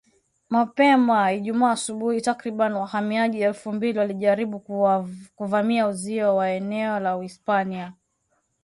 [0.49, 4.59] Mapema Ijumaa asubuhi takribani wahamiaji elfu mbili walijaribu
[5.35, 7.93] kuvamia uzio wa eneo la Uhispania